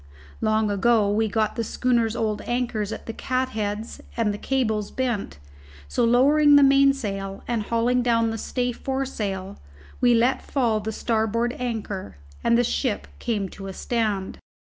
Long 0.41 0.71
ago 0.71 1.11
we 1.11 1.25
had 1.25 1.31
got 1.33 1.55
the 1.55 1.63
schooner's 1.63 2.15
old 2.15 2.41
anchors 2.47 2.91
at 2.91 3.05
the 3.05 3.13
catheads 3.13 4.01
and 4.17 4.33
the 4.33 4.39
cables 4.39 4.89
bent, 4.89 5.37
so, 5.87 6.03
lowering 6.03 6.55
the 6.55 6.63
mainsail 6.63 7.43
and 7.47 7.61
hauling 7.61 8.01
down 8.01 8.31
the 8.31 8.39
stay 8.39 8.71
foresail, 8.71 9.59
we 9.99 10.15
let 10.15 10.41
fall 10.41 10.79
the 10.79 10.91
starboard 10.91 11.55
anchor, 11.59 12.17
and 12.43 12.57
the 12.57 12.63
ship 12.63 13.07
came 13.19 13.47
to 13.49 13.67
a 13.67 13.73
stand. 13.73 14.39